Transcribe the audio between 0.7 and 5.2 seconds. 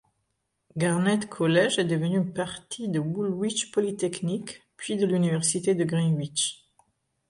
Garnett Collège est devenu une partie de Woolwich Polytechnique, puis de